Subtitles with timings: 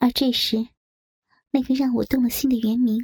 [0.00, 0.66] 而这时，
[1.50, 2.98] 那个让我动了心的袁明，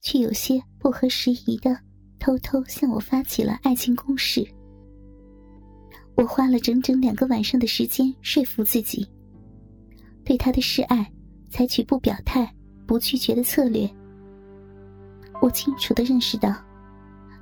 [0.00, 1.78] 却有些不合时宜的
[2.18, 4.42] 偷偷向我发起了爱情攻势。
[6.14, 9.06] 我花了整整两个晚上的时间说服自己，
[10.24, 11.06] 对他的示爱
[11.50, 12.50] 采取不表态、
[12.86, 13.88] 不拒绝的策略。
[15.42, 16.54] 我清楚的认识到，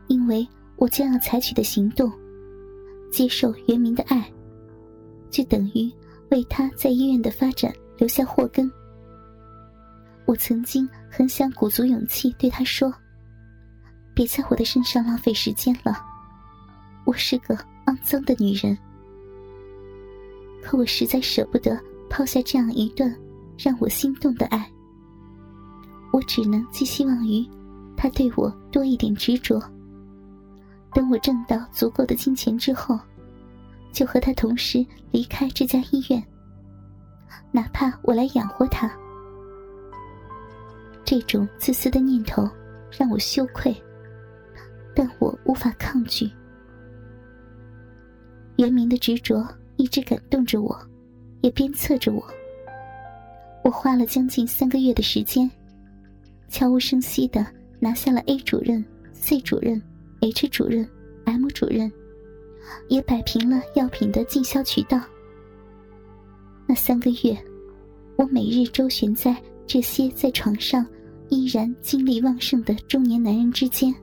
[0.09, 0.45] 因为
[0.77, 2.11] 我将要采取的行动，
[3.13, 4.29] 接受袁明的爱，
[5.31, 5.93] 就等于
[6.31, 8.69] 为他在医院的发展留下祸根。
[10.31, 12.95] 我曾经很想鼓足勇气对他说
[14.15, 16.01] ：“别在我的身上浪费时间了，
[17.05, 18.79] 我是个……”肮脏的女人，
[20.63, 21.77] 可我实在舍不得
[22.09, 23.13] 抛下这样一段
[23.59, 24.71] 让我心动的爱。
[26.13, 27.45] 我只能寄希望于
[27.97, 29.61] 他对我多一点执着。
[30.95, 32.97] 等我挣到足够的金钱之后，
[33.91, 36.25] 就和他同时离开这家医院，
[37.51, 38.89] 哪怕我来养活他。
[41.11, 42.49] 这种自私的念头
[42.97, 43.75] 让我羞愧，
[44.95, 46.31] 但我无法抗拒。
[48.59, 49.45] 袁明的执着
[49.75, 50.81] 一直感动着我，
[51.41, 52.25] 也鞭策着我。
[53.65, 55.51] 我花了将近三个月的时间，
[56.49, 57.45] 悄无声息的
[57.81, 59.83] 拿下了 A 主任、C 主任、
[60.21, 60.89] H 主任、
[61.25, 61.91] M 主任，
[62.87, 65.01] 也摆平了药品的进销渠道。
[66.69, 67.37] 那三个月，
[68.15, 69.37] 我每日周旋在
[69.67, 70.87] 这些在床上
[71.31, 73.95] 依然精力旺盛的中年男人之间，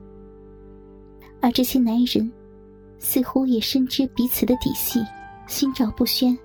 [1.40, 2.30] 而这些男人。
[3.00, 4.98] 似乎也深知彼此的底细，
[5.46, 6.36] 心照不宣。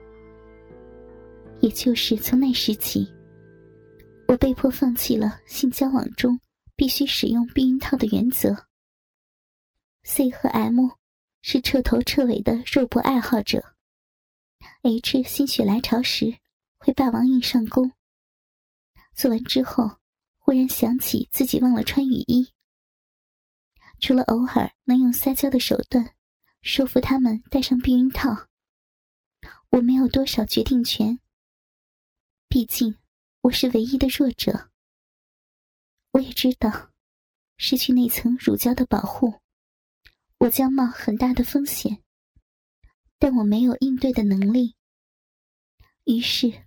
[1.62, 3.12] 也就是从那时起，
[4.28, 6.40] 我被迫放弃了性交往中
[6.76, 8.56] 必须使用避孕套的原则。
[10.04, 10.90] C 和 M
[11.42, 13.64] 是彻头彻尾的肉搏爱好者
[14.84, 16.36] ，H 心血来潮时
[16.78, 17.92] 会霸王硬上弓。
[19.16, 19.90] 做完之后，
[20.46, 22.52] 忽然想起自己忘了穿雨衣，
[24.02, 26.14] 除了偶尔能用撒娇的手段。
[26.62, 28.50] 说服他们戴上避孕套。
[29.70, 31.20] 我没有多少决定权。
[32.50, 32.98] 毕竟
[33.42, 34.70] 我是唯一的弱者。
[36.12, 36.92] 我也知道，
[37.56, 39.42] 失去那层乳胶的保护，
[40.40, 42.04] 我将冒很大的风险。
[43.18, 44.76] 但我没有应对的能力。
[46.04, 46.66] 于是，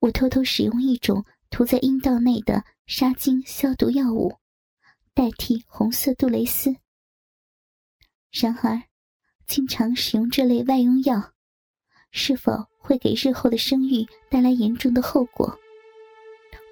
[0.00, 4.38] 我偷偷使用一种涂在阴道内的杀精消毒药物，
[5.14, 6.74] 代替红色杜蕾斯。
[8.32, 8.82] 然而。
[9.44, 11.32] 经常使用这类外用药，
[12.10, 15.58] 是否会给日后的生育带来严重的后果？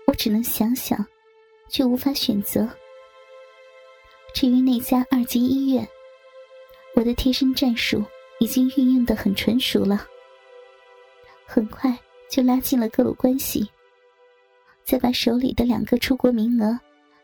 [0.07, 1.05] 我只能想想，
[1.69, 2.67] 却无法选择。
[4.33, 5.87] 至于那家二级医院，
[6.95, 8.03] 我的贴身战术
[8.39, 10.07] 已经运用的很纯熟了，
[11.45, 11.95] 很快
[12.31, 13.69] 就拉近了各路关系，
[14.91, 16.77] 再把手里的两个出国名额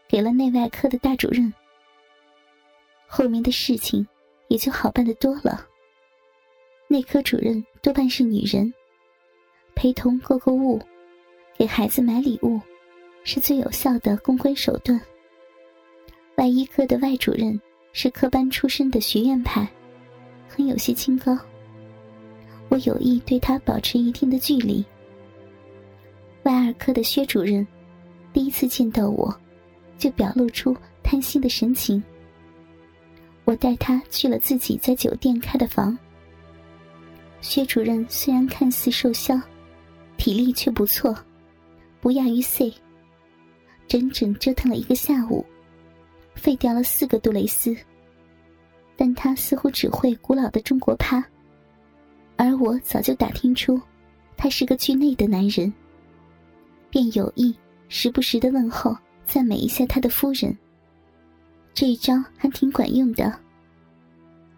[0.06, 1.52] 给了内外科的大主任，
[3.08, 4.06] 后面的事情。
[4.48, 5.66] 也就好办的多了。
[6.86, 8.72] 内科主任多半是女人，
[9.74, 10.80] 陪同购购物，
[11.58, 12.60] 给孩子买礼物，
[13.24, 15.00] 是最有效的公关手段。
[16.36, 17.60] 外医科的外主任
[17.92, 19.66] 是科班出身的学院派，
[20.48, 21.36] 很有些清高。
[22.68, 24.84] 我有意对他保持一定的距离。
[26.46, 27.66] 外二科的薛主任，
[28.32, 29.36] 第一次见到我，
[29.98, 32.00] 就表露出贪心的神情。
[33.44, 35.98] 我带他去了自己在酒店开的房。
[37.40, 39.36] 薛主任虽然看似瘦削，
[40.16, 41.12] 体力却不错，
[42.00, 42.72] 不亚于 C。
[43.88, 45.44] 整整折腾了一个下午，
[46.36, 47.76] 废掉了四个杜蕾斯。
[48.96, 51.22] 但他似乎只会古老的中国趴，
[52.36, 53.80] 而我早就打听出，
[54.36, 55.72] 他是个惧内的男人，
[56.96, 57.54] 便有意
[57.88, 58.96] 时不时的问候
[59.26, 60.56] 赞美一下他的夫人。
[61.74, 63.38] 这一招还挺管用的。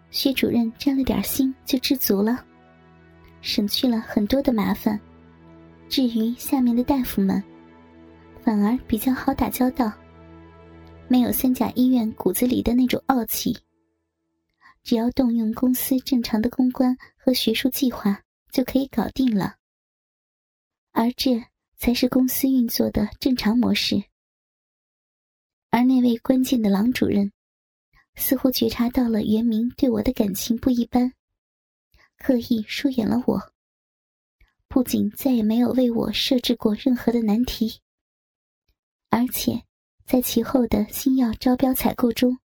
[0.09, 2.45] 薛主任沾了点心就知足了，
[3.41, 4.97] 省去了很多的麻烦。
[5.89, 7.43] 至于下面的大夫们，
[8.41, 9.91] 反而比较好打交道，
[11.09, 13.53] 没有三甲医院骨子里的那种傲气。
[14.81, 19.55] 只要动用公司正常的公关和学术计划，就可以搞定了。
[20.93, 21.43] 而这
[21.79, 24.03] 才是公司运作的正常模式。
[25.69, 27.31] 而那位关键的郎主任，
[28.15, 31.13] 似乎觉察到了袁明对我的感情不一般，
[32.17, 33.53] 刻意疏远了我。
[34.67, 37.81] 不仅再也没有为我设置过任何的难题，
[39.09, 39.63] 而且
[40.05, 42.37] 在其后的新药招标采购中，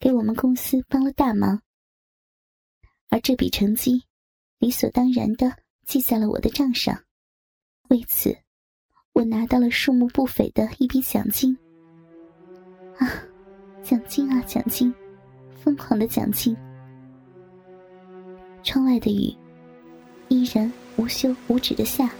[0.00, 1.62] 给我们公司帮了大忙。
[3.08, 4.04] 而这笔成绩，
[4.58, 7.04] 理所当然的记在了我的账上。
[7.90, 8.36] 为此，
[9.14, 11.56] 我拿到了数目不菲的一笔奖金。
[12.98, 13.08] 啊，
[13.80, 14.92] 奖金啊，奖金，
[15.62, 16.56] 疯狂的奖金！
[18.64, 19.32] 窗外的雨
[20.26, 22.10] 依然无休无止的下，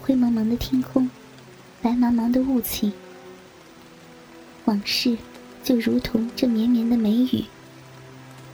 [0.00, 1.08] 灰蒙蒙的天空，
[1.82, 2.90] 白茫茫的雾气，
[4.64, 5.14] 往事
[5.62, 7.44] 就如同这绵绵的梅雨，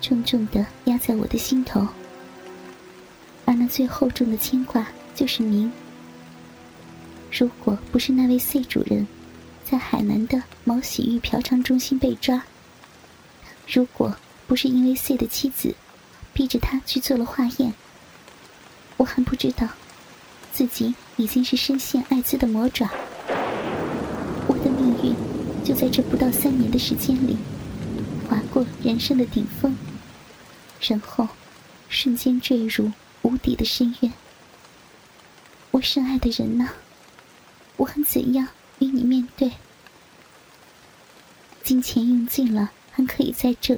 [0.00, 1.86] 重重的压在我的心头。
[3.44, 5.70] 而那最厚重的牵挂，就是您。
[7.34, 9.06] 如果不是那位 C 主任
[9.64, 12.44] 在海南的毛洗浴嫖娼中心被抓，
[13.66, 14.14] 如果
[14.46, 15.74] 不是因为 C 的妻子
[16.34, 17.72] 逼着他去做了化验，
[18.98, 19.66] 我还不知道
[20.52, 22.90] 自己已经是深陷艾滋的魔爪。
[24.46, 25.16] 我的命运
[25.64, 27.38] 就在这不到三年的时间里
[28.28, 29.74] 划过人生的顶峰，
[30.82, 31.26] 然后
[31.88, 32.92] 瞬间坠入
[33.22, 34.12] 无底的深渊。
[35.70, 36.68] 我深爱的人呢？
[37.76, 38.48] 我很怎样
[38.78, 39.52] 与你面对？
[41.62, 43.76] 金钱用尽了，还可以在这；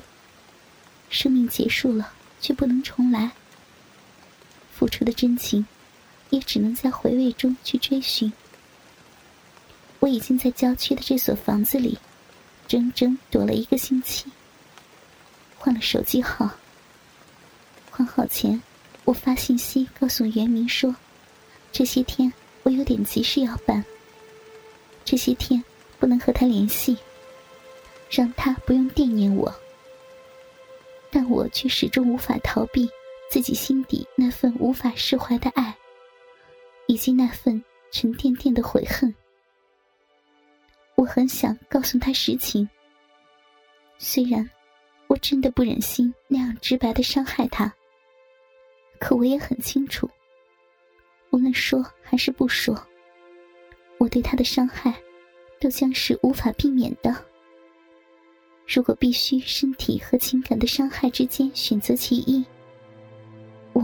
[1.10, 3.32] 生命结束了，却不能重来。
[4.74, 5.66] 付出的真情，
[6.30, 8.32] 也只能在回味中去追寻。
[10.00, 11.98] 我已经在郊区的这所房子里，
[12.66, 14.26] 整整躲了一个星期。
[15.56, 16.50] 换了手机号，
[17.90, 18.60] 换号前，
[19.04, 20.96] 我发信息告诉袁明说，
[21.72, 22.32] 这些天
[22.64, 23.84] 我有点急事要办。
[25.04, 25.62] 这些天
[25.98, 26.96] 不能和他联系，
[28.10, 29.54] 让他不用惦念我，
[31.10, 32.90] 但我却始终无法逃避
[33.30, 35.76] 自己心底那份无法释怀的爱，
[36.86, 37.62] 以及那份
[37.92, 39.14] 沉甸甸的悔恨。
[40.94, 42.68] 我很想告诉他实情，
[43.98, 44.48] 虽然
[45.06, 47.72] 我真的不忍心那样直白的伤害他，
[48.98, 50.08] 可我也很清楚，
[51.34, 52.80] 无论说还是不说。
[53.98, 54.94] 我对他的伤害，
[55.60, 57.12] 都将是无法避免的。
[58.68, 62.44] 如果必须身体和情感的伤害之间选择其一，
[63.72, 63.82] 我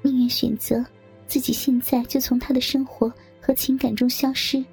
[0.00, 0.82] 宁愿选择
[1.26, 4.64] 自己现在就从他的生活和情感中消失。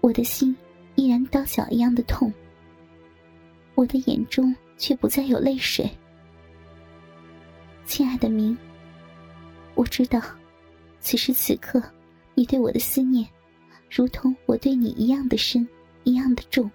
[0.00, 0.56] 我的心
[0.94, 2.32] 依然刀绞一样的痛，
[3.74, 5.90] 我的眼中却不再有泪水。
[7.84, 8.56] 亲爱的明，
[9.78, 10.20] 我知道，
[10.98, 11.80] 此时此刻。
[12.34, 13.24] 你对我的思念，
[13.88, 15.66] 如同我对你一样的深，
[16.02, 16.68] 一样的重。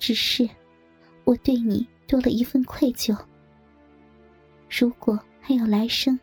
[0.00, 0.48] 只是，
[1.22, 3.16] 我对你多了一份愧疚。
[4.68, 6.18] 如果还有来生，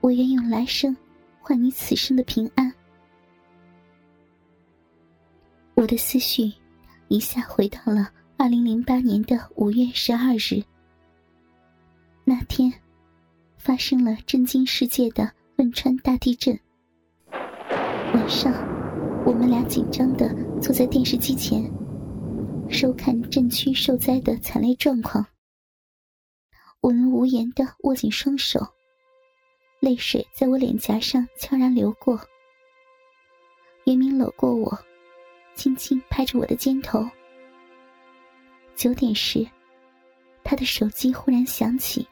[0.00, 0.96] 我愿用来生
[1.40, 2.72] 换你此生的平安。
[5.74, 6.52] 我的思绪
[7.06, 10.60] 一下回到了二零零八年的五月十二日。
[12.24, 12.72] 那天，
[13.74, 15.32] 发生了震惊世界的。
[15.56, 16.56] 汶川大地震。
[17.28, 18.52] 晚上，
[19.26, 20.32] 我们俩紧张的
[20.62, 21.68] 坐在电视机前，
[22.70, 25.26] 收看震区受灾的惨烈状况。
[26.82, 28.64] 我们无言的握紧双手，
[29.80, 32.20] 泪水在我脸颊上悄然流过。
[33.86, 34.78] 袁明搂过我，
[35.56, 37.04] 轻轻拍着我的肩头。
[38.76, 39.44] 九点时，
[40.44, 42.06] 他的手机忽然响起，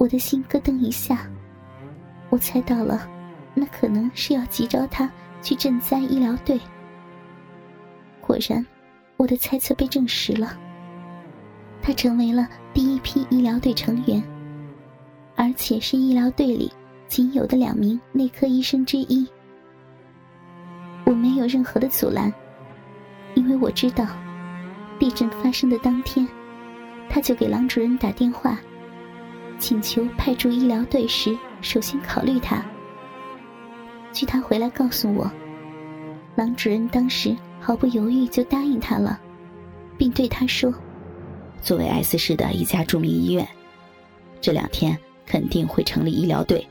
[0.00, 1.28] 我的心咯噔一下。
[2.30, 3.06] 我猜到了，
[3.52, 5.10] 那可能是要急召他
[5.42, 6.58] 去赈灾医疗队。
[8.18, 8.64] 果然，
[9.18, 10.58] 我的猜测被证实了。
[11.82, 14.22] 他成为了第一批医疗队成员，
[15.36, 16.72] 而且是医疗队里
[17.06, 19.28] 仅有的两名内科医生之一。
[21.04, 22.32] 我没有任何的阻拦，
[23.34, 24.06] 因为我知道，
[24.98, 26.26] 地震发生的当天，
[27.06, 28.58] 他就给郎主任打电话，
[29.60, 31.38] 请求派驻医疗队时。
[31.62, 32.64] 首先考虑他。
[34.14, 35.30] 据他回来告诉我，
[36.34, 39.20] 郎主任当时毫不犹豫就答应他了，
[39.98, 40.72] 并对他说
[41.60, 43.46] ：“作为 S 市的一家著名医院，
[44.40, 46.66] 这两天肯定会成立医疗队。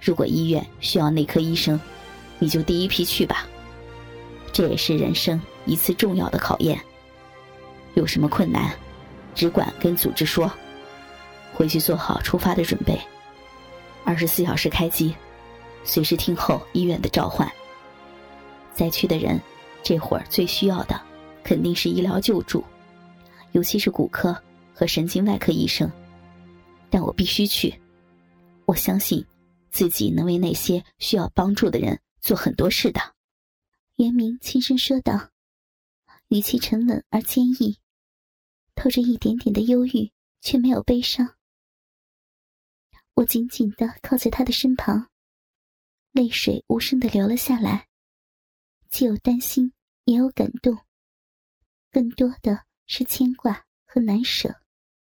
[0.00, 1.78] 如果医院需要内科医生，
[2.38, 3.46] 你就第一批去吧。
[4.52, 6.80] 这也是人生一次重要的考验。
[7.92, 8.72] 有什么困难，
[9.34, 10.50] 只管跟组织说，
[11.56, 13.00] 回去做好出发的准备。”
[14.04, 15.12] 二十四小时开机，
[15.82, 17.50] 随时听候医院的召唤。
[18.74, 19.40] 灾区的人，
[19.82, 21.00] 这会儿最需要的
[21.42, 22.62] 肯定是医疗救助，
[23.52, 24.36] 尤其是骨科
[24.74, 25.90] 和神经外科医生。
[26.90, 27.74] 但我必须去，
[28.66, 29.24] 我相信
[29.70, 33.00] 自己能为那些需要帮助的人做很多事的。
[33.96, 35.30] 袁明轻声说道，
[36.28, 37.78] 语气沉稳而坚毅，
[38.74, 41.35] 透着一点点的忧郁，却没有悲伤。
[43.16, 45.08] 我紧紧的靠在他的身旁，
[46.12, 47.88] 泪水无声的流了下来，
[48.90, 49.72] 既有担心，
[50.04, 50.76] 也有感动，
[51.90, 54.60] 更多的是牵挂和难舍。